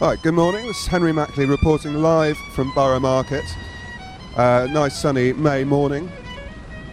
Right, 0.00 0.22
good 0.22 0.34
morning. 0.34 0.64
This 0.68 0.82
is 0.82 0.86
Henry 0.86 1.12
Mackley 1.12 1.44
reporting 1.44 1.94
live 1.94 2.38
from 2.54 2.72
Borough 2.72 3.00
Market. 3.00 3.44
Uh, 4.36 4.68
nice 4.70 4.96
sunny 4.96 5.32
May 5.32 5.64
morning. 5.64 6.08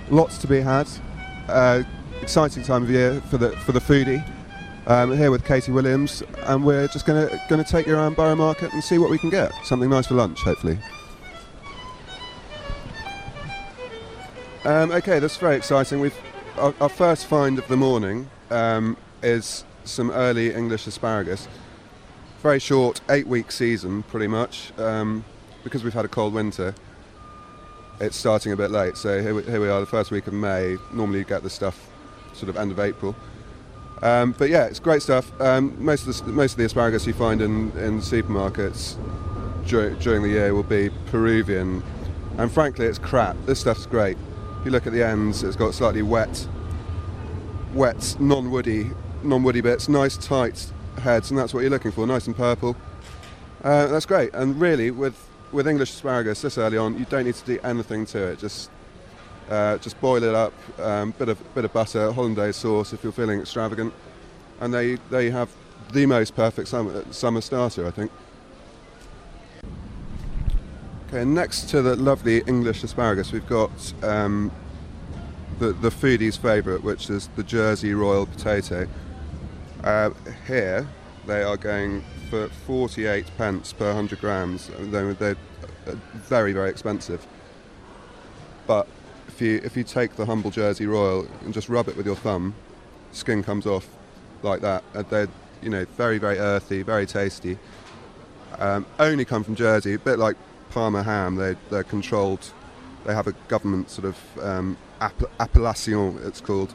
Lots 0.10 0.40
to 0.40 0.48
be 0.48 0.60
had. 0.60 0.88
Uh, 1.48 1.84
exciting 2.20 2.64
time 2.64 2.82
of 2.82 2.90
year 2.90 3.22
for 3.30 3.38
the 3.38 3.52
for 3.58 3.74
the 3.74 3.80
foodie. 3.80 4.28
Um, 4.88 5.16
here 5.16 5.30
with 5.30 5.46
Katie 5.46 5.72
Williams, 5.72 6.24
and 6.48 6.66
we're 6.66 6.88
just 6.88 7.06
going 7.06 7.30
to 7.30 7.40
going 7.48 7.64
to 7.64 7.72
take 7.72 7.86
you 7.86 7.94
around 7.94 8.16
Borough 8.16 8.34
Market 8.34 8.74
and 8.74 8.84
see 8.84 8.98
what 8.98 9.12
we 9.12 9.20
can 9.20 9.30
get. 9.30 9.52
Something 9.64 9.92
nice 9.92 10.08
for 10.08 10.16
lunch, 10.16 10.40
hopefully. 10.40 10.80
Um, 14.64 14.92
okay, 14.92 15.20
that's 15.20 15.38
very 15.38 15.58
exciting. 15.58 16.00
We've 16.00 16.18
our, 16.58 16.74
our 16.82 16.90
first 16.90 17.28
find 17.28 17.60
of 17.60 17.68
the 17.68 17.78
morning 17.78 18.32
um, 18.50 18.98
is 19.22 19.64
some 19.84 20.10
early 20.10 20.56
English 20.56 20.88
asparagus. 20.88 21.48
Very 22.46 22.60
short, 22.60 23.02
eight-week 23.10 23.52
season, 23.52 24.04
pretty 24.04 24.28
much, 24.28 24.72
um, 24.78 25.26
because 25.64 25.84
we've 25.84 25.96
had 25.96 26.06
a 26.06 26.08
cold 26.08 26.32
winter. 26.32 26.76
It's 28.00 28.16
starting 28.16 28.52
a 28.52 28.56
bit 28.56 28.70
late, 28.70 28.98
so 28.98 29.20
here 29.20 29.34
we, 29.34 29.42
here 29.42 29.60
we 29.60 29.68
are, 29.68 29.80
the 29.80 29.88
first 29.88 30.12
week 30.12 30.28
of 30.28 30.34
May. 30.34 30.78
Normally, 30.94 31.18
you 31.18 31.26
get 31.26 31.42
the 31.42 31.50
stuff 31.50 31.90
sort 32.34 32.50
of 32.50 32.56
end 32.56 32.72
of 32.72 32.80
April. 32.80 33.16
Um, 34.04 34.34
but 34.38 34.52
yeah, 34.52 34.66
it's 34.66 34.78
great 34.78 35.02
stuff. 35.02 35.32
Um, 35.42 35.76
most 35.84 36.06
of 36.06 36.24
the 36.24 36.32
most 36.32 36.52
of 36.52 36.58
the 36.60 36.66
asparagus 36.66 37.08
you 37.08 37.14
find 37.14 37.42
in 37.42 37.72
in 37.80 38.00
supermarkets 38.00 38.96
dur- 39.66 39.96
during 39.96 40.22
the 40.22 40.30
year 40.30 40.54
will 40.54 40.62
be 40.62 40.92
Peruvian, 41.08 41.82
and 42.38 42.52
frankly, 42.52 42.86
it's 42.86 43.00
crap. 43.00 43.36
This 43.48 43.60
stuff's 43.60 43.88
great. 43.88 44.18
If 44.60 44.66
you 44.66 44.72
look 44.72 44.86
at 44.86 44.94
the 44.94 45.04
ends, 45.04 45.42
it's 45.42 45.56
got 45.56 45.74
slightly 45.74 46.04
wet, 46.04 46.48
wet, 47.74 48.16
non-woody, 48.20 48.92
non-woody 49.24 49.62
bits, 49.62 49.90
nice 49.90 50.16
tight 50.16 50.72
heads, 51.00 51.30
and 51.32 51.40
that's 51.40 51.54
what 51.54 51.62
you're 51.62 51.70
looking 51.70 51.92
for. 51.92 52.06
Nice 52.08 52.28
and 52.28 52.36
purple. 52.36 52.76
Uh, 53.64 53.88
that's 53.88 54.06
great. 54.06 54.34
And 54.34 54.60
really, 54.60 54.92
with 54.92 55.16
with 55.52 55.68
English 55.68 55.92
asparagus 55.92 56.42
this 56.42 56.58
early 56.58 56.78
on, 56.78 56.98
you 56.98 57.06
don't 57.06 57.26
need 57.26 57.36
to 57.36 57.46
do 57.46 57.60
anything 57.64 58.06
to 58.08 58.20
it. 58.32 58.40
Just 58.40 58.70
uh, 59.50 59.78
just 59.78 60.00
boil 60.02 60.24
it 60.24 60.36
up, 60.36 60.54
um, 60.80 61.12
bit 61.12 61.30
of 61.30 61.56
bit 61.56 61.66
of 61.66 61.74
butter, 61.74 62.12
hollandaise 62.12 62.56
sauce 62.56 62.94
if 62.94 63.04
you're 63.04 63.12
feeling 63.12 63.40
extravagant, 63.40 63.94
and 64.60 64.74
they 64.74 64.96
they 65.10 65.30
have 65.30 65.50
the 65.94 66.06
most 66.06 66.36
perfect 66.36 66.68
summer, 66.68 67.04
summer 67.12 67.42
starter, 67.42 67.86
I 67.88 67.92
think. 67.92 68.12
Okay, 71.08 71.24
next 71.24 71.70
to 71.70 71.82
the 71.82 71.96
lovely 71.96 72.42
English 72.48 72.84
asparagus, 72.84 73.32
we've 73.32 73.48
got 73.48 73.72
um, 74.04 74.52
the 75.60 75.74
the 75.74 75.90
foodie's 75.90 76.38
favourite, 76.38 76.84
which 76.84 77.10
is 77.10 77.30
the 77.36 77.44
Jersey 77.44 77.94
Royal 77.94 78.26
potato. 78.26 78.88
Uh, 79.86 80.10
here, 80.48 80.88
they 81.28 81.44
are 81.44 81.58
going 81.58 82.04
for 82.32 82.48
48 82.48 83.24
pence 83.38 83.72
per 83.72 83.86
100 83.86 84.20
grams. 84.20 84.72
They're, 84.80 85.14
they're 85.14 85.38
uh, 85.86 85.92
very 86.14 86.54
very 86.54 86.72
expensive, 86.72 87.28
but 88.66 88.88
if 89.28 89.40
you 89.40 89.62
if 89.64 89.78
you 89.78 89.84
take 89.84 90.16
the 90.16 90.26
humble 90.26 90.50
Jersey 90.50 90.88
Royal 90.88 91.28
and 91.44 91.54
just 91.54 91.70
rub 91.70 91.88
it 91.88 91.96
with 91.96 92.08
your 92.08 92.16
thumb, 92.16 92.56
skin 93.12 93.44
comes 93.44 93.68
off 93.68 93.88
like 94.42 94.62
that. 94.62 94.84
Uh, 94.96 95.04
they're 95.04 95.28
you 95.62 95.70
know 95.70 95.86
very 95.98 96.18
very 96.18 96.40
earthy, 96.40 96.82
very 96.82 97.06
tasty. 97.06 97.60
Um, 98.58 98.88
only 98.98 99.24
come 99.24 99.44
from 99.44 99.54
Jersey, 99.54 99.94
a 99.94 100.00
bit 100.00 100.18
like 100.18 100.36
Parma 100.72 101.04
ham. 101.04 101.36
They 101.36 101.58
they're 101.70 101.84
controlled. 101.84 102.52
They 103.06 103.14
have 103.14 103.28
a 103.28 103.34
government 103.50 103.92
sort 103.92 104.06
of 104.06 104.18
um, 104.42 104.78
app- 105.00 105.32
appellation, 105.40 106.20
it's 106.24 106.42
called, 106.42 106.74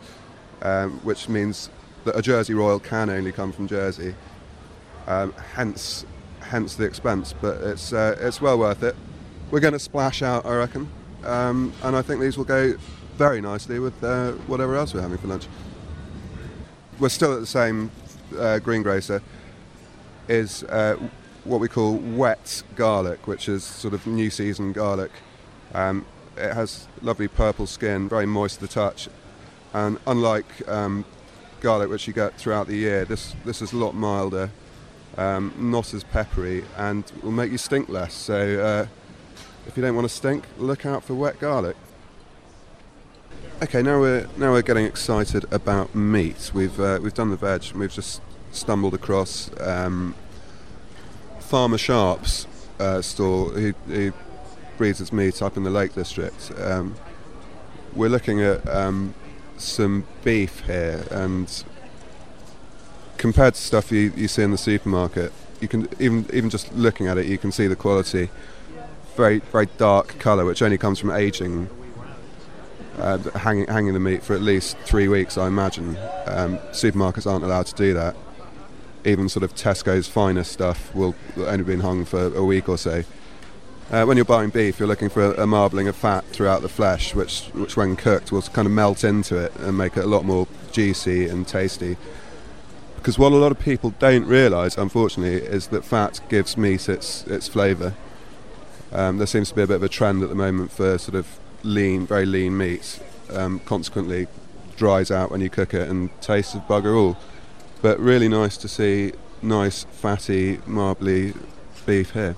um, 0.62 0.92
which 1.02 1.28
means 1.28 1.70
that 2.04 2.16
a 2.16 2.22
Jersey 2.22 2.54
Royal 2.54 2.78
can 2.78 3.10
only 3.10 3.32
come 3.32 3.52
from 3.52 3.68
Jersey. 3.68 4.14
Um, 5.06 5.32
hence 5.54 6.04
hence 6.40 6.74
the 6.74 6.84
expense, 6.84 7.34
but 7.40 7.60
it's 7.62 7.92
uh, 7.92 8.16
it's 8.20 8.40
well 8.40 8.58
worth 8.58 8.82
it. 8.82 8.96
We're 9.50 9.60
going 9.60 9.72
to 9.72 9.78
splash 9.78 10.22
out, 10.22 10.46
I 10.46 10.56
reckon. 10.56 10.88
Um, 11.24 11.72
and 11.82 11.96
I 11.96 12.02
think 12.02 12.20
these 12.20 12.36
will 12.36 12.44
go 12.44 12.74
very 13.16 13.40
nicely 13.40 13.78
with 13.78 14.02
uh, 14.02 14.32
whatever 14.46 14.76
else 14.76 14.94
we're 14.94 15.02
having 15.02 15.18
for 15.18 15.26
lunch. 15.26 15.46
We're 16.98 17.08
still 17.08 17.34
at 17.34 17.40
the 17.40 17.46
same 17.46 17.90
uh, 18.38 18.58
greengrocer. 18.58 19.22
Is 20.28 20.62
uh, 20.64 20.96
what 21.44 21.60
we 21.60 21.68
call 21.68 21.96
wet 21.96 22.62
garlic, 22.76 23.26
which 23.26 23.48
is 23.48 23.64
sort 23.64 23.94
of 23.94 24.06
new 24.06 24.30
season 24.30 24.72
garlic. 24.72 25.10
Um, 25.74 26.06
it 26.36 26.54
has 26.54 26.86
lovely 27.02 27.28
purple 27.28 27.66
skin, 27.66 28.08
very 28.08 28.26
moist 28.26 28.56
to 28.56 28.60
the 28.62 28.68
touch, 28.68 29.08
and 29.72 29.98
unlike 30.06 30.68
um, 30.68 31.04
garlic 31.60 31.90
which 31.90 32.06
you 32.06 32.12
get 32.12 32.34
throughout 32.34 32.66
the 32.66 32.76
year, 32.76 33.04
this 33.04 33.34
this 33.44 33.62
is 33.62 33.72
a 33.72 33.76
lot 33.76 33.94
milder, 33.94 34.50
um, 35.16 35.52
not 35.58 35.92
as 35.94 36.04
peppery, 36.04 36.64
and 36.76 37.10
will 37.22 37.32
make 37.32 37.50
you 37.50 37.58
stink 37.58 37.88
less. 37.88 38.14
So 38.14 38.60
uh, 38.60 38.86
if 39.66 39.76
you 39.76 39.82
don't 39.82 39.94
want 39.94 40.08
to 40.08 40.14
stink, 40.14 40.44
look 40.58 40.86
out 40.86 41.04
for 41.04 41.14
wet 41.14 41.38
garlic. 41.38 41.76
Okay, 43.62 43.82
now 43.82 44.00
we're 44.00 44.26
now 44.36 44.52
we're 44.52 44.62
getting 44.62 44.86
excited 44.86 45.44
about 45.52 45.94
meat. 45.94 46.50
We've 46.54 46.78
uh, 46.80 46.98
we've 47.02 47.14
done 47.14 47.30
the 47.30 47.36
veg. 47.36 47.66
And 47.70 47.80
we've 47.80 47.92
just 47.92 48.22
stumbled 48.52 48.94
across 48.94 49.50
um, 49.60 50.14
Farmer 51.38 51.78
Sharp's 51.78 52.46
uh, 52.78 53.02
store. 53.02 53.50
Who, 53.50 54.12
breeds 54.80 54.98
its 54.98 55.12
meat 55.12 55.42
up 55.42 55.58
in 55.58 55.62
the 55.62 55.68
Lake 55.68 55.94
District. 55.94 56.50
Um, 56.58 56.94
we're 57.92 58.08
looking 58.08 58.40
at 58.40 58.66
um, 58.66 59.14
some 59.60 60.04
beef 60.24 60.60
here, 60.66 61.06
and 61.10 61.64
compared 63.18 63.54
to 63.54 63.60
stuff 63.60 63.92
you, 63.92 64.12
you 64.16 64.28
see 64.28 64.42
in 64.42 64.50
the 64.50 64.58
supermarket, 64.58 65.32
you 65.60 65.68
can 65.68 65.88
even 65.98 66.26
even 66.32 66.50
just 66.50 66.72
looking 66.74 67.06
at 67.06 67.18
it, 67.18 67.26
you 67.26 67.38
can 67.38 67.52
see 67.52 67.66
the 67.66 67.76
quality 67.76 68.30
very 69.20 69.40
very 69.52 69.68
dark 69.76 70.18
colour, 70.18 70.44
which 70.44 70.62
only 70.62 70.78
comes 70.78 70.98
from 70.98 71.10
aging, 71.10 71.68
uh, 72.98 73.18
hanging 73.38 73.66
hanging 73.66 73.92
the 73.92 74.00
meat 74.00 74.22
for 74.22 74.34
at 74.34 74.42
least 74.42 74.78
three 74.78 75.08
weeks, 75.08 75.36
I 75.36 75.46
imagine. 75.46 75.96
Um, 76.26 76.58
supermarkets 76.72 77.30
aren't 77.30 77.44
allowed 77.44 77.66
to 77.66 77.74
do 77.74 77.92
that. 77.94 78.16
Even 79.04 79.28
sort 79.28 79.42
of 79.42 79.54
Tesco's 79.54 80.08
finest 80.08 80.52
stuff 80.52 80.94
will 80.94 81.14
only 81.36 81.64
been 81.64 81.80
hung 81.80 82.04
for 82.04 82.34
a 82.34 82.44
week 82.44 82.68
or 82.68 82.78
so. 82.78 83.04
Uh, 83.90 84.04
when 84.04 84.16
you're 84.16 84.24
buying 84.24 84.50
beef, 84.50 84.78
you're 84.78 84.86
looking 84.86 85.08
for 85.08 85.34
a, 85.34 85.42
a, 85.42 85.46
marbling 85.48 85.88
of 85.88 85.96
fat 85.96 86.24
throughout 86.26 86.62
the 86.62 86.68
flesh, 86.68 87.12
which, 87.12 87.46
which 87.54 87.76
when 87.76 87.96
cooked 87.96 88.30
will 88.30 88.40
kind 88.42 88.66
of 88.66 88.70
melt 88.70 89.02
into 89.02 89.36
it 89.36 89.52
and 89.56 89.76
make 89.76 89.96
it 89.96 90.04
a 90.04 90.06
lot 90.06 90.24
more 90.24 90.46
juicy 90.70 91.26
and 91.26 91.48
tasty. 91.48 91.96
Because 92.94 93.18
what 93.18 93.32
a 93.32 93.34
lot 93.34 93.50
of 93.50 93.58
people 93.58 93.90
don't 93.98 94.26
realise, 94.26 94.78
unfortunately, 94.78 95.44
is 95.44 95.68
that 95.68 95.84
fat 95.84 96.20
gives 96.28 96.56
meat 96.56 96.88
its 96.88 97.26
its 97.26 97.48
flavour. 97.48 97.94
Um, 98.92 99.18
there 99.18 99.26
seems 99.26 99.48
to 99.48 99.56
be 99.56 99.62
a 99.62 99.66
bit 99.66 99.76
of 99.76 99.82
a 99.82 99.88
trend 99.88 100.22
at 100.22 100.28
the 100.28 100.36
moment 100.36 100.70
for 100.70 100.96
sort 100.96 101.16
of 101.16 101.40
lean, 101.64 102.06
very 102.06 102.26
lean 102.26 102.56
meat. 102.56 103.00
Um, 103.28 103.58
consequently, 103.60 104.28
dries 104.76 105.10
out 105.10 105.32
when 105.32 105.40
you 105.40 105.50
cook 105.50 105.74
it 105.74 105.88
and 105.88 106.10
tastes 106.20 106.54
of 106.54 106.60
bugger 106.68 106.96
all. 106.96 107.16
But 107.82 107.98
really 107.98 108.28
nice 108.28 108.56
to 108.58 108.68
see 108.68 109.14
nice, 109.42 109.82
fatty, 109.82 110.60
marbly 110.64 111.34
beef 111.86 112.12
here. 112.12 112.36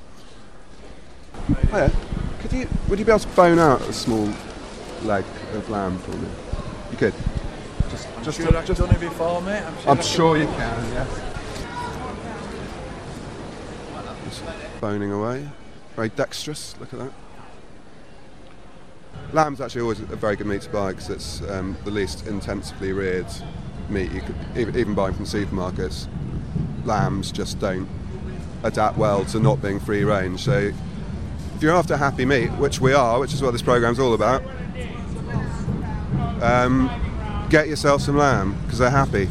Hiya. 1.70 1.91
Could 2.41 2.53
you, 2.53 2.69
would 2.88 2.98
you 2.98 3.04
be 3.04 3.10
able 3.12 3.20
to 3.20 3.28
bone 3.28 3.59
out 3.59 3.81
a 3.82 3.93
small 3.93 4.28
leg 5.04 5.25
of 5.54 5.69
lamb 5.70 5.98
for 5.98 6.10
me? 6.12 6.28
You 6.91 6.97
could. 6.97 7.15
Just, 7.91 8.09
just, 8.22 8.38
sure 8.38 8.56
I've 8.56 8.66
done 8.66 8.91
it 8.91 9.00
before, 9.00 9.41
mate. 9.43 9.62
I'm 9.62 9.76
sure, 9.78 9.91
I'm 9.91 10.03
sure 10.03 10.37
you 10.37 10.47
can. 10.47 10.93
Yes. 10.93 11.20
Just 14.25 14.44
boning 14.81 15.12
away. 15.12 15.48
Very 15.97 16.09
dexterous. 16.10 16.75
Look 16.81 16.93
at 16.93 16.98
that. 16.98 17.12
Lamb's 19.32 19.60
actually 19.60 19.82
always 19.82 20.00
a 20.00 20.04
very 20.04 20.37
good 20.37 20.47
meat 20.47 20.62
to 20.62 20.70
buy 20.70 20.93
because 20.93 21.09
it's 21.09 21.43
um, 21.50 21.76
the 21.84 21.91
least 21.91 22.26
intensively 22.26 22.93
reared 22.93 23.26
meat 23.88 24.11
you 24.12 24.20
could 24.20 24.37
even, 24.56 24.76
even 24.76 24.94
buying 24.94 25.14
from 25.14 25.25
supermarkets. 25.25 26.06
Lambs 26.85 27.32
just 27.32 27.58
don't 27.58 27.88
adapt 28.62 28.99
well 28.99 29.25
to 29.26 29.40
not 29.40 29.62
being 29.62 29.81
free 29.81 30.05
range. 30.05 30.44
So 30.44 30.73
if 31.62 31.67
you're 31.67 31.76
after 31.76 31.97
happy 31.97 32.25
meat, 32.25 32.49
which 32.59 32.81
we 32.81 32.93
are, 32.93 33.20
which 33.20 33.32
is 33.32 33.41
what 33.41 33.53
this 33.53 33.62
program's 33.62 34.00
all 34.00 34.14
about, 34.14 34.43
um, 36.43 36.91
get 37.50 37.69
yourself 37.69 38.03
some 38.03 38.17
lamb 38.17 38.61
because 38.64 38.81
they're 38.81 38.91
happy. 38.91 39.29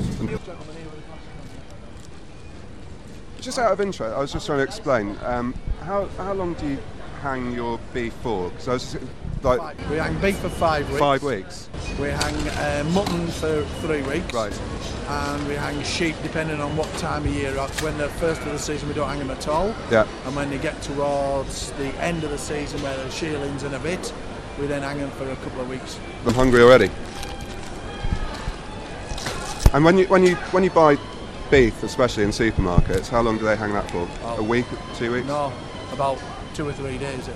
Just 3.41 3.59
out 3.59 3.73
of 3.73 3.81
interest, 3.81 4.15
I 4.15 4.17
was 4.17 4.31
just 4.31 4.45
trying 4.45 4.59
to 4.59 4.63
explain. 4.63 5.17
Um, 5.25 5.53
how, 5.81 6.05
how 6.15 6.31
long 6.31 6.53
do 6.53 6.69
you 6.69 6.77
hang 7.21 7.53
your 7.53 7.79
beef 7.93 8.13
for? 8.15 8.49
Because 8.49 8.67
I 8.67 8.73
was 8.73 8.97
like 9.43 9.89
we 9.89 9.97
hang 9.97 10.19
beef 10.19 10.37
for 10.37 10.49
five 10.49 10.87
weeks. 10.87 10.99
Five 10.99 11.23
weeks. 11.23 11.69
We 11.99 12.09
hang 12.09 12.35
uh, 12.49 12.83
mutton 12.91 13.27
for 13.27 13.63
three 13.81 14.01
weeks. 14.01 14.33
Right. 14.33 14.59
And 15.07 15.47
we 15.47 15.53
hang 15.55 15.81
sheep 15.83 16.15
depending 16.23 16.59
on 16.59 16.75
what 16.75 16.91
time 16.97 17.25
of 17.25 17.33
year. 17.33 17.53
When 17.81 17.97
they're 17.97 18.09
first 18.09 18.41
of 18.41 18.47
the 18.47 18.59
season, 18.59 18.87
we 18.89 18.95
don't 18.95 19.07
hang 19.07 19.19
them 19.19 19.31
at 19.31 19.47
all. 19.47 19.73
Yeah. 19.91 20.07
And 20.25 20.35
when 20.35 20.49
they 20.49 20.57
get 20.57 20.81
towards 20.81 21.71
the 21.73 21.89
end 22.03 22.23
of 22.23 22.31
the 22.31 22.37
season, 22.37 22.81
where 22.81 22.95
they're 22.97 23.11
shearlings 23.11 23.63
and 23.63 23.75
a 23.75 23.79
bit, 23.79 24.13
we 24.59 24.67
then 24.67 24.81
hang 24.81 24.97
them 24.97 25.11
for 25.11 25.29
a 25.29 25.35
couple 25.37 25.61
of 25.61 25.69
weeks. 25.69 25.99
I'm 26.25 26.33
hungry 26.33 26.61
already. 26.61 26.89
And 29.73 29.85
when 29.85 29.97
you 29.97 30.05
when 30.07 30.23
you 30.25 30.35
when 30.51 30.63
you 30.63 30.71
buy 30.71 30.97
beef, 31.49 31.83
especially 31.83 32.23
in 32.23 32.29
supermarkets, 32.29 33.09
how 33.09 33.21
long 33.21 33.37
do 33.37 33.45
they 33.45 33.55
hang 33.55 33.73
that 33.73 33.89
for? 33.91 34.07
Oh. 34.23 34.37
A 34.39 34.43
week, 34.43 34.65
two 34.95 35.13
weeks? 35.13 35.27
No, 35.27 35.51
about 35.93 36.19
two 36.53 36.67
or 36.67 36.73
three 36.73 36.97
days. 36.97 37.27
It, 37.27 37.35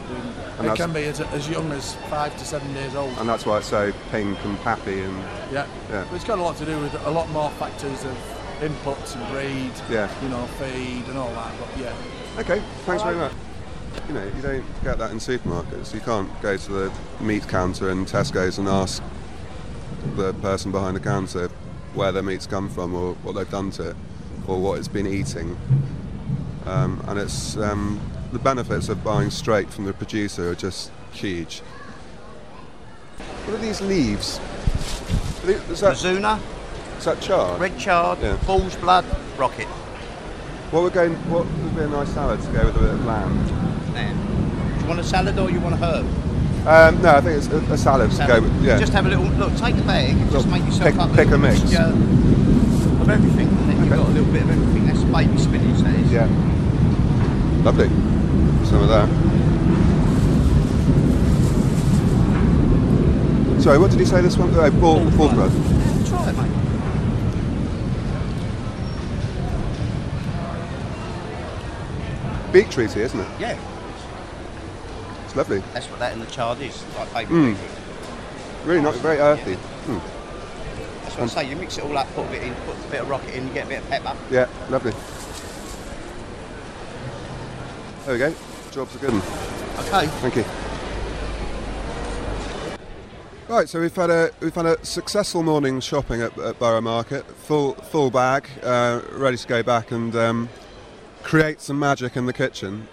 And 0.59 0.67
it 0.67 0.75
can 0.75 0.93
be 0.93 1.03
as, 1.05 1.21
as 1.21 1.49
young 1.49 1.71
as 1.71 1.95
five 2.09 2.35
to 2.37 2.45
seven 2.45 2.73
days 2.73 2.95
old. 2.95 3.17
And 3.17 3.27
that's 3.27 3.45
why 3.45 3.57
it's 3.59 3.67
so 3.67 3.91
pink 4.11 4.37
and 4.45 4.57
happy 4.59 5.01
and 5.01 5.17
Yeah. 5.51 5.67
Yeah. 5.89 6.05
But 6.09 6.15
it's 6.15 6.25
got 6.25 6.39
a 6.39 6.41
lot 6.41 6.57
to 6.57 6.65
do 6.65 6.79
with 6.79 6.93
a 7.05 7.11
lot 7.11 7.29
more 7.29 7.49
factors 7.51 8.03
of 8.03 8.17
inputs 8.59 9.15
and 9.15 9.27
breed, 9.31 9.71
Yeah. 9.89 10.09
you 10.21 10.29
know, 10.29 10.45
feed 10.59 11.07
and 11.07 11.17
all 11.17 11.29
that. 11.29 11.53
But 11.59 11.81
yeah, 11.81 11.93
Okay, 12.39 12.61
thanks 12.85 13.01
very 13.03 13.15
much. 13.15 13.31
You 14.07 14.13
know, 14.13 14.23
you 14.35 14.41
don't 14.41 14.83
get 14.83 14.97
that 14.97 15.11
in 15.11 15.17
supermarkets. 15.19 15.93
You 15.93 16.01
can't 16.01 16.29
go 16.41 16.57
to 16.57 16.71
the 16.71 16.91
meat 17.21 17.47
counter 17.47 17.89
in 17.89 18.05
Tesco's 18.05 18.57
and 18.57 18.67
ask 18.67 19.01
the 20.15 20.33
person 20.35 20.71
behind 20.71 20.95
the 20.97 20.99
counter 20.99 21.49
where 21.93 22.11
their 22.11 22.21
meat's 22.23 22.45
come 22.45 22.69
from 22.69 22.93
or 22.93 23.13
what 23.23 23.35
they've 23.35 23.49
done 23.49 23.71
to 23.71 23.91
it 23.91 23.95
or 24.47 24.59
what 24.59 24.77
it's 24.79 24.89
been 24.89 25.07
eating. 25.07 25.57
Um, 26.65 27.01
and 27.07 27.17
it's 27.19 27.55
um, 27.57 27.99
the 28.31 28.39
benefits 28.39 28.89
of 28.89 29.03
buying 29.03 29.29
straight 29.29 29.69
from 29.71 29.85
the 29.85 29.93
producer 29.93 30.49
are 30.49 30.55
just 30.55 30.91
huge. 31.11 31.59
What 33.45 33.55
are 33.55 33.61
these 33.61 33.81
leaves? 33.81 34.39
Is 35.45 35.79
that, 35.81 35.93
Mizuna, 35.95 36.39
is 36.97 37.05
that 37.05 37.21
chard? 37.21 37.61
red 37.61 37.77
chard, 37.77 38.19
Yeah. 38.21 38.35
bull's 38.47 38.75
blood, 38.77 39.05
rocket. 39.37 39.67
What 40.71 40.83
would 40.83 40.93
go? 40.93 41.09
What 41.29 41.45
would 41.45 41.75
be 41.75 41.83
a 41.83 41.87
nice 41.87 42.09
salad 42.09 42.41
to 42.41 42.47
go 42.47 42.65
with 42.65 42.75
a 42.77 42.79
bit 42.79 42.89
of 42.89 43.05
lamb? 43.05 43.37
There. 43.93 44.11
Do 44.75 44.81
you 44.81 44.87
want 44.87 44.99
a 44.99 45.03
salad 45.03 45.37
or 45.37 45.49
you 45.51 45.59
want 45.59 45.75
a 45.75 45.77
herb? 45.77 46.05
Um, 46.67 47.01
no, 47.03 47.09
I 47.15 47.21
think 47.21 47.37
it's 47.37 47.47
a, 47.47 47.57
a 47.73 47.77
salad, 47.77 48.09
to 48.09 48.17
go 48.17 48.25
Salad. 48.25 48.43
with. 48.43 48.63
Yeah. 48.63 48.79
Just 48.79 48.91
have 48.93 49.05
a 49.05 49.09
little 49.09 49.25
look. 49.37 49.55
Take 49.57 49.75
the 49.75 49.83
bag 49.83 50.09
and 50.17 50.31
just 50.31 50.47
make 50.47 50.65
yourself 50.65 50.89
pick- 50.91 50.99
up 50.99 51.13
pick 51.13 51.29
a 51.29 51.37
mix. 51.37 51.61
mixture 51.61 51.83
of 51.83 53.09
everything, 53.09 53.47
and 53.47 53.69
then 53.69 53.77
you've 53.79 53.89
got 53.89 53.99
a 53.99 54.09
little 54.11 54.33
bit 54.33 54.41
of 54.41 54.49
everything. 54.49 54.87
That's 54.87 55.03
baby 55.03 55.37
spinach. 55.37 55.81
That 55.81 55.95
is. 55.95 56.11
Yeah. 56.11 56.27
Lovely. 57.65 57.87
Some 58.67 58.83
of 58.83 58.89
that. 58.89 59.09
Sorry, 63.61 63.79
what 63.79 63.89
did 63.89 63.99
you 63.99 64.05
say 64.05 64.21
this 64.21 64.37
one? 64.37 64.51
Oh, 64.53 64.69
bull, 64.71 64.99
Bull's 64.99 65.15
bull's 65.15 65.33
blood. 65.33 65.51
Yeah, 65.51 66.05
try 66.07 66.29
it, 66.29 66.37
mate. 66.37 66.51
Beet 72.51 72.71
treaty, 72.71 73.01
isn't 73.01 73.19
it? 73.19 73.27
Yeah, 73.39 73.57
It's 75.25 75.35
lovely. 75.35 75.59
that's 75.73 75.87
what 75.87 75.99
that 75.99 76.13
in 76.13 76.19
the 76.19 76.25
chard 76.27 76.61
is. 76.61 76.83
Like 76.95 77.13
baby 77.13 77.33
Mm. 77.33 77.57
Really 78.65 78.81
nice, 78.81 78.97
very 78.97 79.17
earthy. 79.19 79.55
Mm. 79.87 80.01
That's 81.03 81.15
what 81.17 81.23
I 81.23 81.43
say. 81.43 81.49
You 81.49 81.55
mix 81.57 81.77
it 81.77 81.83
all 81.83 81.97
up, 81.97 82.07
put 82.15 82.25
a 82.25 82.29
bit 82.29 82.43
in, 82.43 82.53
put 82.65 82.75
a 82.77 82.89
bit 82.89 83.01
of 83.01 83.09
rocket 83.09 83.35
in, 83.35 83.47
you 83.47 83.53
get 83.53 83.65
a 83.65 83.69
bit 83.69 83.79
of 83.83 83.89
pepper. 83.89 84.15
Yeah, 84.31 84.47
lovely. 84.69 84.93
There 88.05 88.13
we 88.13 88.19
go. 88.19 88.35
Job's 88.69 88.95
a 88.95 88.99
good 88.99 89.13
one. 89.13 89.87
Okay. 89.87 90.07
Thank 90.21 90.35
you. 90.35 90.45
Right, 93.47 93.67
so 93.67 93.81
we've 93.81 93.95
had 93.95 94.11
a 94.11 94.31
we've 94.41 94.53
had 94.53 94.67
a 94.67 94.85
successful 94.85 95.41
morning 95.41 95.79
shopping 95.79 96.21
at, 96.21 96.37
at 96.37 96.59
Borough 96.59 96.81
Market. 96.81 97.25
Full 97.25 97.73
full 97.73 98.11
bag, 98.11 98.47
uh, 98.61 99.01
ready 99.11 99.37
to 99.37 99.47
go 99.47 99.63
back 99.63 99.91
and 99.91 100.15
um, 100.15 100.49
create 101.23 101.61
some 101.61 101.79
magic 101.79 102.15
in 102.15 102.27
the 102.27 102.33
kitchen. 102.33 102.87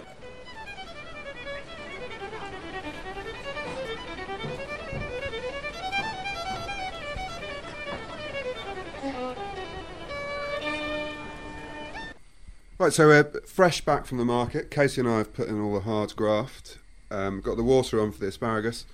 Right, 12.83 12.91
so 12.91 13.07
we're 13.07 13.23
fresh 13.45 13.79
back 13.79 14.05
from 14.05 14.17
the 14.17 14.25
market. 14.25 14.69
Katie 14.69 14.99
and 14.99 15.09
I 15.09 15.19
have 15.19 15.33
put 15.33 15.47
in 15.47 15.61
all 15.61 15.73
the 15.73 15.79
hard 15.79 16.13
graft, 16.17 16.79
um, 17.11 17.39
got 17.39 17.55
the 17.55 17.63
water 17.63 18.01
on 18.01 18.11
for 18.11 18.19
the 18.19 18.27
asparagus, 18.27 18.85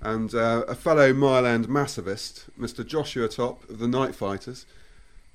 and 0.00 0.34
uh, 0.34 0.64
a 0.66 0.74
fellow 0.74 1.12
Mile 1.12 1.46
End 1.46 1.68
massivist, 1.68 2.46
Mr. 2.58 2.84
Joshua 2.84 3.28
Topp 3.28 3.70
of 3.70 3.78
the 3.78 3.86
Nightfighters, 3.86 4.64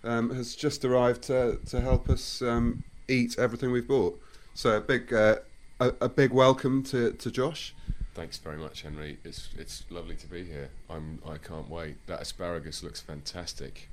um, 0.04 0.36
has 0.36 0.56
just 0.56 0.84
arrived 0.84 1.22
to, 1.22 1.60
to 1.68 1.80
help 1.80 2.10
us 2.10 2.42
um, 2.42 2.84
eat 3.08 3.40
everything 3.40 3.72
we've 3.72 3.88
bought. 3.88 4.22
So 4.56 4.76
a 4.76 4.82
big 4.82 5.14
uh, 5.14 5.38
a, 5.80 5.94
a 6.02 6.10
big 6.10 6.32
welcome 6.32 6.84
to, 6.84 7.14
to 7.14 7.32
Josh. 7.32 7.74
Thanks 8.14 8.38
very 8.40 8.58
much, 8.58 8.82
Henry. 8.82 9.20
It's 9.24 9.48
it's 9.58 9.86
lovely 9.90 10.16
to 10.18 10.28
be 10.28 10.44
here. 10.44 10.70
I'm 10.90 11.22
I 11.26 11.38
can't 11.38 11.70
wait. 11.70 11.96
That 12.08 12.20
asparagus 12.22 12.84
looks 12.84 13.00
fantastic. 13.00 13.88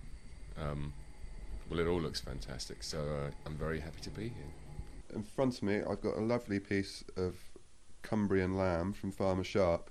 Um, 0.60 0.92
well, 1.70 1.80
it 1.80 1.86
all 1.86 2.00
looks 2.00 2.20
fantastic. 2.20 2.82
So 2.82 2.98
uh, 2.98 3.30
I'm 3.46 3.56
very 3.56 3.80
happy 3.80 4.00
to 4.02 4.10
be 4.10 4.24
here. 4.24 4.52
In 5.14 5.22
front 5.22 5.56
of 5.56 5.62
me, 5.62 5.76
I've 5.78 6.00
got 6.00 6.16
a 6.16 6.20
lovely 6.20 6.60
piece 6.60 7.04
of 7.16 7.36
Cumbrian 8.02 8.56
lamb 8.56 8.92
from 8.92 9.10
Farmer 9.12 9.44
Sharp. 9.44 9.90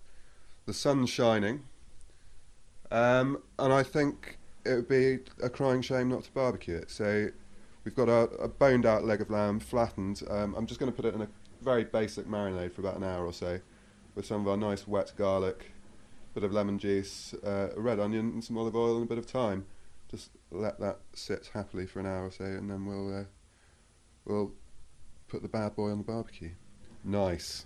The 0.66 0.74
sun's 0.74 1.10
shining, 1.10 1.64
um, 2.92 3.42
and 3.58 3.72
I 3.72 3.84
think 3.84 4.38
it 4.66 4.76
would 4.76 4.88
be 4.88 5.20
a 5.42 5.50
crying 5.50 5.82
shame 5.82 6.10
not 6.10 6.26
to 6.26 6.32
barbecue 6.32 6.76
it. 6.76 6.92
So 6.92 7.30
we've 7.84 7.96
got 7.96 8.10
a, 8.10 8.24
a 8.38 8.48
boned 8.48 8.86
out 8.86 9.06
leg 9.06 9.22
of 9.22 9.30
lamb, 9.30 9.60
flattened. 9.60 10.22
Um, 10.30 10.56
I'm 10.56 10.68
just 10.68 10.80
going 10.80 10.92
to 10.92 10.96
put 10.96 11.06
it 11.06 11.16
in 11.16 11.22
a 11.22 11.28
very 11.62 11.86
basic 11.86 12.28
marinade 12.28 12.74
for 12.74 12.82
about 12.82 12.98
an 12.98 13.04
hour 13.04 13.26
or 13.26 13.34
so, 13.34 13.60
with 14.14 14.26
some 14.26 14.42
of 14.42 14.48
our 14.48 14.58
nice 14.58 14.88
wet 14.88 15.14
garlic, 15.18 15.72
a 16.32 16.40
bit 16.40 16.44
of 16.44 16.52
lemon 16.52 16.78
juice, 16.78 17.34
uh, 17.46 17.70
a 17.76 17.80
red 17.80 18.00
onion, 18.00 18.32
and 18.32 18.44
some 18.44 18.58
olive 18.58 18.76
oil, 18.76 18.96
and 18.98 19.06
a 19.06 19.08
bit 19.08 19.18
of 19.18 19.26
thyme. 19.26 19.66
Just 20.10 20.30
let 20.52 20.80
that 20.80 21.00
sit 21.14 21.50
happily 21.54 21.86
for 21.86 22.00
an 22.00 22.06
hour 22.06 22.26
or 22.26 22.32
so, 22.32 22.46
and 22.46 22.70
then 22.70 22.86
we'll 22.86 23.22
uh, 23.22 23.24
we'll 24.26 24.54
put 25.28 25.42
the 25.42 25.50
bad 25.50 25.76
boy 25.76 25.92
on 25.92 25.98
the 25.98 26.04
barbecue. 26.04 26.52
Nice. 27.04 27.66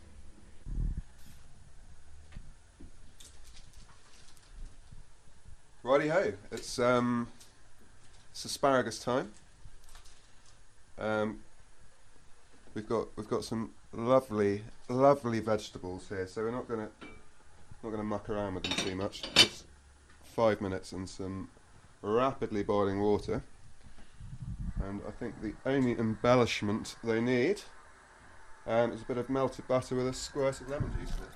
Righty 5.84 6.10
ho! 6.10 6.34
It's 6.52 6.78
um, 6.80 7.28
it's 8.32 8.46
asparagus 8.46 9.00
time. 9.00 9.32
Um, 11.00 11.40
we've 12.74 12.88
got 12.88 13.08
we've 13.16 13.28
got 13.28 13.44
some 13.44 13.72
lovely 13.94 14.64
lovely 14.90 15.40
vegetables 15.40 16.08
here, 16.10 16.28
so 16.28 16.44
we're 16.44 16.52
not 16.52 16.68
gonna 16.68 16.90
not 17.84 17.90
gonna 17.90 18.04
muck 18.04 18.30
around 18.30 18.56
with 18.56 18.64
them 18.64 18.74
too 18.74 18.96
much. 18.96 19.24
Just 19.34 19.66
five 20.24 20.62
minutes 20.62 20.92
and 20.92 21.10
some 21.10 21.50
rapidly 22.02 22.64
boiling 22.64 23.02
water. 23.02 23.44
And 24.84 25.02
I 25.08 25.12
think 25.12 25.42
the 25.42 25.54
only 25.66 25.92
embellishment 25.92 26.96
they 27.04 27.22
need 27.22 27.62
um, 28.66 28.92
is 28.92 29.02
a 29.02 29.06
bit 29.06 29.18
of 29.18 29.30
melted 29.30 29.68
butter 29.68 29.96
with 29.96 30.08
a 30.08 30.14
squirt 30.14 30.60
of 30.62 30.70
lemon 30.70 30.92
juice 31.00 31.16
in 31.18 31.24
it. 31.24 31.30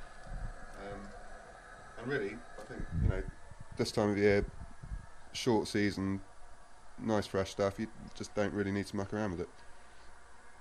Um, 0.80 1.00
and 2.00 2.08
really, 2.08 2.36
I 2.60 2.74
think, 2.74 2.82
you 3.04 3.10
know, 3.10 3.24
this 3.78 3.92
time 3.92 4.10
of 4.10 4.18
year, 4.18 4.46
short 5.34 5.68
season, 5.68 6.22
nice 7.00 7.28
fresh 7.28 7.51
stuff, 7.51 7.80
you 7.80 7.88
just 8.16 8.34
don't 8.36 8.54
really 8.54 8.72
need 8.72 8.88
to 8.88 8.96
muck 8.96 9.13
around 9.13 9.32
with 9.32 9.42
it. 9.42 9.50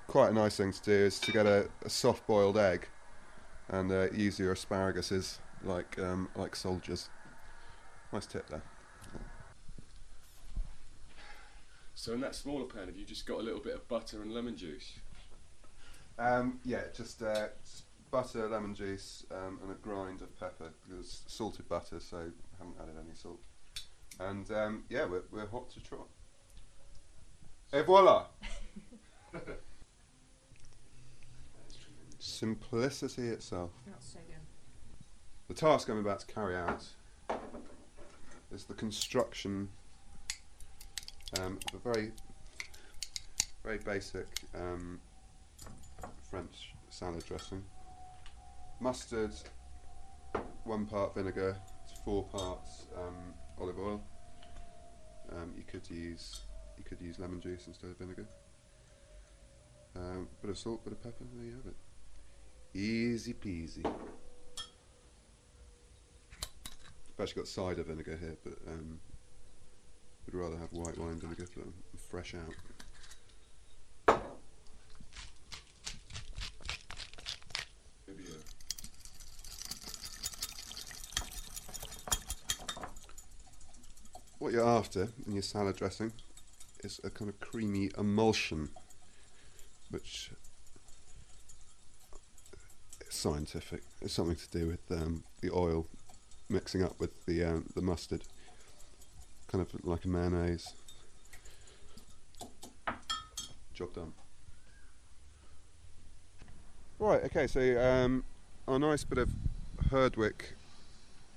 Quite 0.07 0.31
a 0.31 0.35
nice 0.35 0.57
thing 0.57 0.73
to 0.73 0.83
do 0.83 0.93
is 0.93 1.19
to 1.21 1.33
get 1.33 1.47
a, 1.47 1.69
a 1.85 1.89
soft 1.89 2.27
boiled 2.27 2.59
egg 2.59 2.89
and 3.69 3.91
uh, 3.91 4.11
use 4.11 4.39
your 4.39 4.55
asparaguses 4.55 5.39
like, 5.63 5.99
um, 5.99 6.29
like 6.37 6.55
soldiers. 6.55 7.09
Nice 8.13 8.27
tip 8.27 8.49
there. 8.51 8.63
So 11.95 12.13
in 12.13 12.21
that 12.21 12.35
smaller 12.35 12.65
pan, 12.65 12.87
have 12.87 12.97
you 12.97 13.05
just 13.05 13.27
got 13.27 13.39
a 13.41 13.43
little 13.43 13.61
bit 13.61 13.75
of 13.75 13.87
butter 13.89 14.21
and 14.23 14.33
lemon 14.33 14.57
juice? 14.57 14.93
Um, 16.19 16.61
yeah, 16.65 16.83
just, 16.95 17.23
uh, 17.23 17.49
just 17.65 17.85
butter, 18.11 18.49
lemon 18.49 18.75
juice, 18.75 19.25
um, 19.31 19.61
and 19.63 19.71
a 19.71 19.75
grind 19.75 20.21
of 20.21 20.39
pepper. 20.39 20.71
Because 20.87 21.23
salted 21.27 21.69
butter, 21.69 22.01
so 22.01 22.19
I 22.19 22.31
haven't 22.59 22.77
added 22.81 22.97
any 22.99 23.15
salt. 23.15 23.41
And 24.21 24.51
um, 24.51 24.85
yeah, 24.89 25.05
we're, 25.07 25.23
we're 25.31 25.47
hot 25.47 25.71
to 25.71 25.81
trot. 25.81 26.09
Et 27.73 27.83
voila! 27.85 28.27
Simplicity 32.19 33.29
itself. 33.29 33.71
That's 33.87 34.13
so 34.13 34.19
good. 34.27 34.37
The 35.49 35.55
task 35.55 35.89
I'm 35.89 35.99
about 35.99 36.21
to 36.21 36.27
carry 36.27 36.57
out 36.57 36.85
is 38.53 38.65
the 38.65 38.75
construction 38.75 39.69
um, 41.41 41.59
a 41.73 41.77
very, 41.79 42.13
very 43.63 43.79
basic 43.79 44.27
um, 44.55 45.01
French 46.31 46.73
salad 46.91 47.25
dressing. 47.27 47.63
Mustard, 48.81 49.33
one 50.65 50.87
part 50.87 51.15
vinegar, 51.15 51.57
to 51.89 52.03
four 52.05 52.25
parts 52.25 52.87
um, 52.97 53.35
olive 53.61 53.79
oil. 53.79 54.03
Um, 55.33 55.53
you 55.57 55.65
could 55.65 55.89
use 55.89 56.43
you 56.77 56.85
could 56.85 57.01
use 57.01 57.19
lemon 57.19 57.41
juice 57.41 57.67
instead 57.67 57.91
of 57.91 57.99
vinegar. 57.99 58.27
Um, 59.97 60.29
bit 60.43 60.51
of 60.51 60.59
salt, 60.59 60.85
bit 60.85 60.93
of 60.93 61.03
pepper. 61.03 61.25
There 61.35 61.47
you 61.47 61.53
have 61.53 61.67
it. 61.67 61.77
Easy 62.79 63.33
peasy. 63.33 63.87
I've 67.17 67.23
actually 67.23 67.43
got 67.43 67.49
cider 67.49 67.85
vinegar 67.85 68.19
here, 68.21 68.37
but 68.43 68.55
um, 68.67 68.99
I'd 70.27 70.35
rather 70.35 70.57
have 70.57 70.73
white 70.73 70.99
wine 70.99 71.21
vinegar 71.21 71.47
for 71.47 71.61
them 71.61 71.75
fresh 72.11 72.35
out. 72.35 72.55
Uh, 74.09 74.19
what 84.39 84.53
you're 84.53 84.67
after 84.67 85.09
in 85.27 85.33
your 85.33 85.43
salad 85.43 85.77
dressing 85.77 86.13
is 86.81 87.01
a 87.03 87.11
kind 87.11 87.29
of 87.29 87.41
creamy 87.41 87.91
emulsion, 87.97 88.69
which 89.91 90.31
is 93.09 93.15
scientific. 93.15 93.83
It's 94.01 94.13
something 94.13 94.37
to 94.37 94.51
do 94.51 94.67
with 94.69 94.91
um, 94.91 95.25
the 95.41 95.51
oil 95.51 95.87
mixing 96.49 96.83
up 96.83 97.01
with 97.01 97.25
the 97.27 97.45
um, 97.45 97.67
the 97.75 97.83
mustard 97.83 98.23
kind 99.55 99.65
of 99.73 99.87
like 99.87 100.05
a 100.05 100.09
mayonnaise. 100.09 100.75
Job 103.73 103.95
done. 103.95 104.13
Right. 106.99 107.23
Okay. 107.27 107.47
So 107.47 107.61
um, 107.81 108.25
our 108.67 108.81
nice 108.81 109.05
bit 109.05 109.19
of 109.19 109.31
Herdwick 109.91 110.57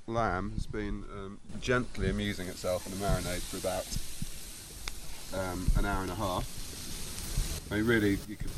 lamb 0.08 0.52
has 0.54 0.66
been 0.66 1.04
um, 1.14 1.38
gently 1.62 2.10
amusing 2.10 2.48
itself 2.48 2.88
in 2.88 2.94
a 2.94 2.96
marinade 2.96 3.42
for 3.42 3.58
about 3.58 3.86
um, 5.40 5.68
an 5.78 5.86
hour 5.86 6.02
and 6.02 6.10
a 6.10 6.16
half. 6.16 7.70
I 7.72 7.76
mean, 7.76 7.86
really, 7.86 8.18
you 8.28 8.36
could 8.36 8.50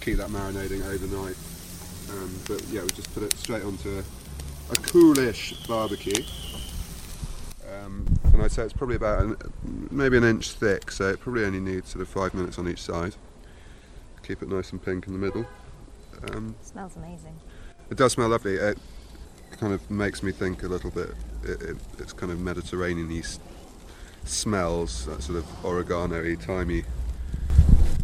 keep 0.00 0.18
that 0.18 0.28
marinating 0.28 0.86
overnight, 0.86 1.36
um, 2.12 2.32
but 2.46 2.62
yeah, 2.70 2.82
we 2.82 2.88
just 2.90 3.12
put 3.14 3.24
it 3.24 3.32
straight 3.32 3.64
onto 3.64 3.98
a, 3.98 4.04
a 4.70 4.76
coolish 4.76 5.66
barbecue. 5.66 6.22
Um, 7.84 8.06
and 8.32 8.42
I'd 8.42 8.52
say 8.52 8.62
it's 8.62 8.72
probably 8.72 8.96
about 8.96 9.22
an, 9.22 9.36
maybe 9.90 10.16
an 10.16 10.24
inch 10.24 10.52
thick, 10.52 10.90
so 10.90 11.08
it 11.08 11.20
probably 11.20 11.44
only 11.44 11.60
needs 11.60 11.90
sort 11.90 12.02
of 12.02 12.08
five 12.08 12.34
minutes 12.34 12.58
on 12.58 12.68
each 12.68 12.82
side. 12.82 13.14
Keep 14.22 14.42
it 14.42 14.48
nice 14.48 14.70
and 14.72 14.82
pink 14.82 15.06
in 15.06 15.12
the 15.12 15.18
middle. 15.18 15.46
Um, 16.32 16.54
Smells 16.62 16.96
amazing. 16.96 17.38
it 17.90 17.96
does 17.96 18.12
smell 18.12 18.28
lovely. 18.28 18.54
It 18.54 18.78
kind 19.58 19.72
of 19.72 19.90
makes 19.90 20.22
me 20.22 20.32
think 20.32 20.62
a 20.62 20.68
little 20.68 20.90
bit. 20.90 21.10
It, 21.44 21.62
it, 21.62 21.76
it's 21.98 22.12
kind 22.12 22.32
of 22.32 22.40
Mediterranean-y 22.40 23.18
s- 23.18 23.38
smells, 24.24 25.06
that 25.06 25.22
sort 25.22 25.38
of 25.38 25.64
oregano-y, 25.64 26.34
timey, 26.36 26.84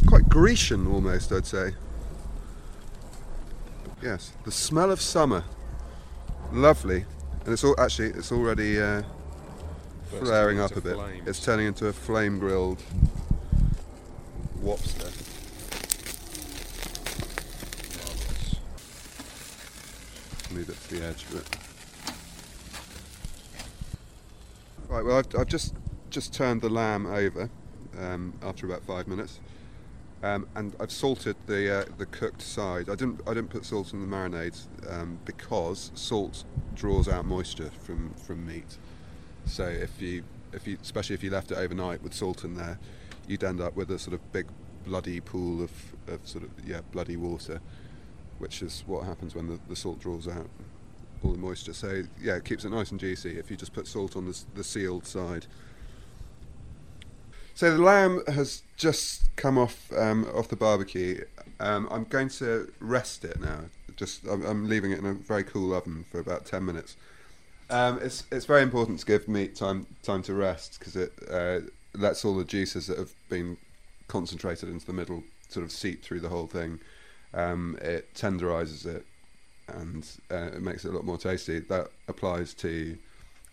quite 0.07 0.29
Grecian 0.29 0.87
almost, 0.87 1.33
I'd 1.33 1.47
say. 1.47 1.75
Yes, 4.03 4.33
the 4.45 4.51
smell 4.53 4.91
of 4.91 5.01
summer, 5.01 5.45
lovely, 6.53 7.05
and 7.45 7.53
it's 7.53 7.65
all 7.65 7.75
actually 7.81 8.09
it's 8.09 8.33
already 8.33 8.81
uh, 8.81 9.03
flaring 10.19 10.61
up 10.61 10.77
a 10.77 10.81
bit. 10.81 10.95
flames. 10.95 11.29
It's 11.29 11.45
turning 11.45 11.67
into 11.67 11.87
a 11.87 11.93
flame-grilled 11.93 12.83
wobster. 14.61 15.11
Marvellous. 17.99 18.57
move 20.51 20.69
it 20.69 20.81
to 20.89 20.95
the 20.95 21.05
edge 21.07 21.25
a 21.31 21.35
bit. 21.35 21.57
Right, 24.89 25.05
well, 25.05 25.17
I've, 25.17 25.35
I've 25.39 25.49
just 25.49 25.75
just 26.11 26.35
turned 26.35 26.61
the 26.61 26.69
lamb 26.69 27.07
over 27.07 27.49
um, 27.99 28.35
after 28.43 28.67
about 28.67 28.83
five 28.83 29.09
minutes, 29.09 29.41
um, 30.23 30.47
and 30.55 30.77
I've 30.79 30.93
salted 30.93 31.37
the 31.47 31.81
uh, 31.81 31.85
the 31.97 32.07
cooked 32.07 32.43
side. 32.43 32.91
I 32.91 32.95
didn't 32.95 33.21
I 33.27 33.33
didn't 33.33 33.49
put 33.49 33.65
salt 33.65 33.95
in 33.95 34.01
the 34.03 34.07
marinades 34.07 34.67
um, 34.91 35.19
because 35.25 35.91
salt 35.95 36.45
draws 36.75 37.09
out 37.09 37.25
moisture 37.25 37.71
from 37.83 38.13
from 38.15 38.47
meat. 38.47 38.77
So 39.47 39.65
if 39.65 40.01
you 40.01 40.25
if 40.53 40.67
you 40.67 40.79
especially 40.83 41.15
if 41.15 41.23
you 41.23 41.31
left 41.31 41.51
it 41.51 41.59
overnight 41.59 42.03
with 42.03 42.15
salt 42.15 42.45
in 42.45 42.55
there, 42.55 42.79
you'd 43.27 43.45
end 43.45 43.61
up 43.61 43.77
with 43.77 43.91
a 43.91 43.99
sort 43.99 44.15
of 44.15 44.33
big 44.33 44.47
bloody 44.85 45.21
pool 45.21 45.63
of, 45.63 45.71
of 46.09 46.27
sort 46.27 46.45
of 46.45 46.51
yeah 46.67 46.81
bloody 46.91 47.17
water 47.17 47.61
which 48.43 48.61
is 48.61 48.83
what 48.89 49.05
happens 49.05 49.37
when 49.37 49.47
the, 49.47 49.59
the 49.69 49.77
salt 49.77 50.01
draws 50.01 50.27
out 50.27 50.51
all 51.23 51.31
the 51.31 51.39
moisture. 51.39 51.73
So 51.73 52.03
yeah, 52.21 52.35
it 52.35 52.45
keeps 52.45 52.65
it 52.65 52.71
nice 52.71 52.91
and 52.91 52.99
juicy 52.99 53.39
if 53.39 53.53
you 53.53 53.57
just 53.57 53.73
put 53.73 53.87
salt 53.87 54.17
on 54.17 54.27
the, 54.27 54.37
the 54.57 54.65
sealed 54.65 55.07
side. 55.07 55.47
So 57.55 57.71
the 57.71 57.81
lamb 57.81 58.23
has 58.27 58.63
just 58.77 59.35
come 59.37 59.59
off 59.59 59.93
um, 59.97 60.27
off 60.35 60.49
the 60.49 60.57
barbecue. 60.57 61.25
Um, 61.61 61.87
I'm 61.89 62.03
going 62.03 62.31
to 62.31 62.73
rest 62.81 63.25
it 63.25 63.41
now. 63.41 63.61
Just 63.95 64.27
I'm, 64.27 64.45
I'm 64.45 64.69
leaving 64.69 64.91
it 64.91 64.99
in 64.99 65.07
a 65.07 65.15
very 65.15 65.45
cool 65.45 65.73
oven 65.73 66.05
for 66.11 66.19
about 66.19 66.45
ten 66.45 66.65
minutes. 66.65 66.97
Um, 67.73 67.99
it's 68.03 68.25
it's 68.31 68.45
very 68.45 68.63
important 68.63 69.01
to 69.01 69.07
give 69.07 69.29
meat 69.29 69.57
time 69.57 69.87
time 70.03 70.23
to 70.25 70.35
rest 70.35 70.79
because 70.79 70.95
it 70.95 71.13
uh, 71.31 71.61
lets 71.95 72.25
all 72.25 72.37
the 72.37 72.45
juices 72.45 72.87
that 72.87 72.99
have 72.99 73.15
been 73.31 73.57
concentrated 74.09 74.69
into 74.69 74.85
the 74.85 74.93
middle 74.93 75.23
sort 75.49 75.65
of 75.65 75.73
seep 75.73 76.03
through 76.03 76.21
the 76.21 76.29
whole 76.29 76.47
thing. 76.47 76.81
Um, 77.33 77.79
it 77.81 78.13
tenderizes 78.15 78.85
it 78.85 79.07
and 79.69 80.07
uh, 80.31 80.51
it 80.55 80.61
makes 80.61 80.85
it 80.85 80.91
a 80.91 80.93
lot 80.93 81.05
more 81.05 81.17
tasty. 81.17 81.61
That 81.61 81.89
applies 82.09 82.53
to 82.55 82.99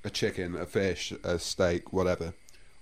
a 0.03 0.09
chicken, 0.09 0.55
a 0.55 0.65
fish, 0.65 1.13
a 1.23 1.39
steak, 1.39 1.93
whatever. 1.93 2.33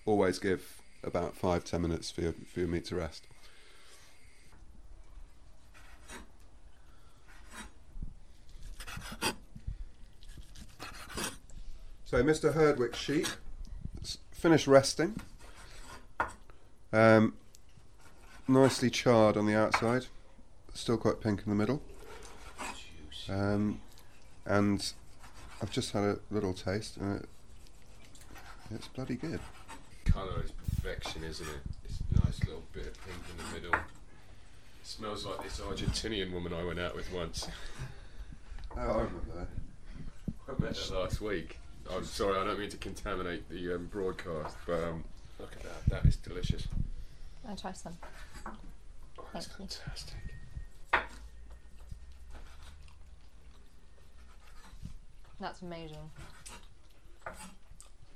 Always 0.08 0.39
give 0.39 0.82
about 1.03 1.36
five 1.36 1.63
ten 1.65 1.84
minutes 1.84 2.10
for 2.10 2.22
your 2.22 2.34
for 2.51 2.62
your 2.62 2.70
meat 2.70 2.86
to 2.86 2.96
rest. 2.96 3.27
So, 12.07 12.23
Mr. 12.23 12.53
Herdwick 12.53 12.95
sheep, 12.95 13.27
finished 14.31 14.65
resting. 14.65 15.19
Um, 16.93 17.33
nicely 18.47 18.89
charred 18.89 19.35
on 19.35 19.45
the 19.45 19.53
outside, 19.53 20.05
still 20.73 20.95
quite 20.95 21.19
pink 21.19 21.41
in 21.45 21.49
the 21.49 21.55
middle. 21.55 21.81
Um, 23.27 23.81
and 24.45 24.89
I've 25.61 25.69
just 25.69 25.91
had 25.91 26.03
a 26.03 26.19
little 26.31 26.53
taste, 26.53 26.95
and 26.95 27.19
it, 27.19 27.29
it's 28.71 28.87
bloody 28.87 29.15
good. 29.15 29.41
Colour 30.05 30.45
is 30.45 30.51
perfection, 30.51 31.25
isn't 31.25 31.45
it? 31.45 31.59
It's 31.83 31.99
a 31.99 32.25
nice 32.25 32.39
little 32.45 32.63
bit 32.71 32.87
of 32.87 33.05
pink 33.05 33.17
in 33.31 33.45
the 33.45 33.59
middle. 33.59 33.77
It 33.77 34.85
smells 34.85 35.25
like 35.25 35.43
this 35.43 35.59
Argentinian 35.59 36.31
woman 36.31 36.53
I 36.53 36.63
went 36.63 36.79
out 36.79 36.95
with 36.95 37.11
once. 37.11 37.49
Oh, 38.77 38.79
I 38.79 38.85
remember 38.85 39.19
that. 39.35 39.47
I 40.47 40.63
met 40.63 40.77
her 40.77 40.99
last 40.99 41.19
week. 41.19 41.57
I'm 41.91 42.03
sorry, 42.06 42.38
I 42.38 42.44
don't 42.44 42.60
mean 42.60 42.70
to 42.70 42.77
contaminate 42.77 43.48
the 43.50 43.75
um, 43.75 43.86
broadcast, 43.88 44.56
but 44.65 44.84
um, 44.84 45.03
look 45.39 45.53
at 45.53 45.63
that. 45.63 45.86
That 45.89 46.06
is 46.06 46.17
delicious. 46.17 46.67
I'll 47.48 47.56
try 47.56 47.72
some. 47.72 47.98
Oh, 48.46 48.51
that's 49.34 49.48
Thank 49.48 49.60
you. 49.72 49.77
fantastic. 49.77 50.15
That's 55.39 55.62
amazing. 55.62 55.98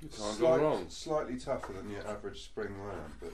You 0.00 0.08
can't 0.08 0.36
Slight- 0.36 0.38
go 0.40 0.56
wrong. 0.58 0.86
Slightly 0.88 1.38
tougher 1.38 1.72
than 1.74 1.90
your 1.90 2.06
average 2.06 2.42
spring 2.42 2.74
lamb, 2.86 3.12
but, 3.20 3.32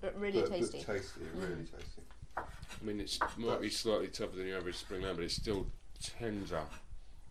But 0.00 0.18
really 0.20 0.40
but, 0.42 0.50
tasty. 0.50 0.78
but 0.86 0.94
tasty, 0.94 1.20
really 1.34 1.64
tasty. 1.64 2.02
I 2.36 2.42
mean, 2.84 3.00
it 3.00 3.18
might 3.36 3.60
be 3.60 3.68
slightly 3.70 4.08
tougher 4.08 4.36
than 4.36 4.46
your 4.46 4.58
average 4.58 4.76
spring 4.76 5.02
lamb, 5.02 5.16
but 5.16 5.24
it's 5.24 5.34
still 5.34 5.66
tender, 6.00 6.62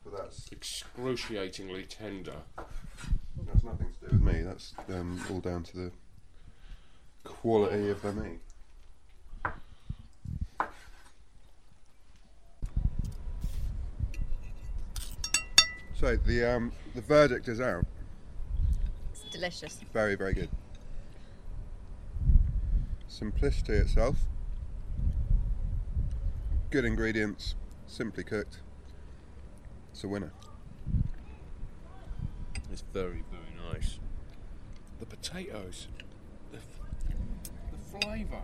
But 0.03 0.17
that's 0.17 0.49
excruciatingly 0.51 1.83
tender. 1.83 2.35
that's 2.55 3.63
nothing 3.63 3.93
to 4.01 4.09
do 4.09 4.17
with 4.17 4.35
me. 4.35 4.41
That's 4.41 4.73
um, 4.89 5.21
all 5.29 5.39
down 5.39 5.63
to 5.63 5.77
the 5.77 5.91
quality 7.23 7.89
of 7.89 8.01
the 8.01 8.13
meat. 8.13 8.39
So 15.99 16.15
the 16.15 16.45
um, 16.45 16.71
the 16.95 17.01
verdict 17.01 17.49
is 17.49 17.59
out. 17.59 17.85
It's 19.11 19.21
delicious. 19.23 19.81
Very 19.91 20.15
very 20.15 20.33
good. 20.33 20.49
Simplicity 23.09 23.73
itself. 23.73 24.15
Good 26.71 26.85
ingredients, 26.85 27.55
simply 27.85 28.23
cooked. 28.23 28.59
It's 29.99 30.05
a 30.05 30.07
winner. 30.07 30.31
It's 32.71 32.85
very, 32.93 33.21
very 33.29 33.73
nice. 33.73 33.99
The 35.01 35.05
potatoes, 35.05 35.89
the, 36.53 36.59
f- 36.59 37.11
the 37.69 37.99
flavour. 37.99 38.41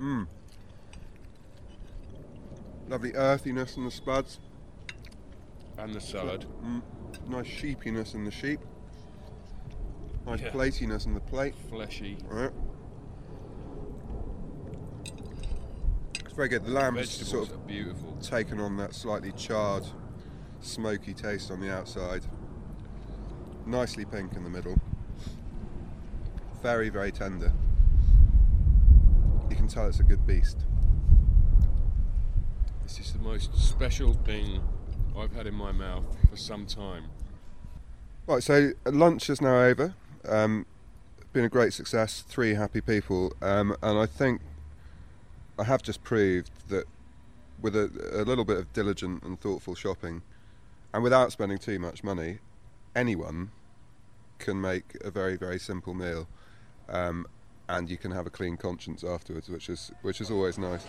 Mmm. 0.00 0.26
Lovely 2.88 3.12
earthiness 3.12 3.76
in 3.76 3.84
the 3.84 3.90
spuds. 3.90 4.40
And 5.76 5.92
the 5.92 6.00
salad. 6.00 6.46
Mm. 6.64 6.80
Nice 7.28 7.46
sheepiness 7.46 8.14
in 8.14 8.24
the 8.24 8.30
sheep. 8.30 8.60
Nice 10.26 10.40
Yeah. 10.40 10.50
platiness 10.52 11.04
in 11.04 11.12
the 11.12 11.20
plate. 11.20 11.54
Fleshy. 11.68 12.16
Right. 12.26 12.52
Very 16.36 16.48
good. 16.48 16.66
The 16.66 16.70
lamb 16.70 16.98
is 16.98 17.10
sort 17.10 17.50
of 17.50 17.66
beautiful. 17.66 18.14
taken 18.20 18.60
on 18.60 18.76
that 18.76 18.94
slightly 18.94 19.32
charred, 19.32 19.86
smoky 20.60 21.14
taste 21.14 21.50
on 21.50 21.60
the 21.60 21.72
outside. 21.72 22.22
Nicely 23.64 24.04
pink 24.04 24.34
in 24.34 24.44
the 24.44 24.50
middle. 24.50 24.78
Very, 26.62 26.90
very 26.90 27.10
tender. 27.10 27.52
You 29.48 29.56
can 29.56 29.66
tell 29.66 29.88
it's 29.88 30.00
a 30.00 30.02
good 30.02 30.26
beast. 30.26 30.58
This 32.82 33.00
is 33.00 33.14
the 33.14 33.18
most 33.18 33.56
special 33.56 34.12
thing 34.12 34.60
I've 35.16 35.32
had 35.32 35.46
in 35.46 35.54
my 35.54 35.72
mouth 35.72 36.04
for 36.28 36.36
some 36.36 36.66
time. 36.66 37.04
Right, 38.26 38.42
so 38.42 38.72
lunch 38.84 39.30
is 39.30 39.40
now 39.40 39.62
over. 39.62 39.94
Um, 40.28 40.66
been 41.32 41.44
a 41.44 41.48
great 41.48 41.72
success. 41.72 42.20
Three 42.20 42.54
happy 42.54 42.82
people, 42.82 43.32
um, 43.40 43.74
and 43.82 43.98
I 43.98 44.06
think 44.06 44.42
I 45.58 45.64
have 45.64 45.82
just 45.82 46.04
proved 46.04 46.50
that 46.68 46.84
with 47.60 47.74
a, 47.74 47.90
a 48.12 48.24
little 48.24 48.44
bit 48.44 48.58
of 48.58 48.72
diligent 48.72 49.22
and 49.22 49.40
thoughtful 49.40 49.74
shopping, 49.74 50.22
and 50.92 51.02
without 51.02 51.32
spending 51.32 51.58
too 51.58 51.78
much 51.78 52.04
money, 52.04 52.38
anyone 52.94 53.50
can 54.38 54.60
make 54.60 54.96
a 55.00 55.10
very 55.10 55.36
very 55.36 55.58
simple 55.58 55.94
meal, 55.94 56.28
um, 56.88 57.26
and 57.68 57.88
you 57.88 57.96
can 57.96 58.10
have 58.10 58.26
a 58.26 58.30
clean 58.30 58.56
conscience 58.56 59.02
afterwards, 59.02 59.48
which 59.48 59.68
is 59.68 59.90
which 60.02 60.20
is 60.20 60.30
always 60.30 60.58
nice. 60.58 60.84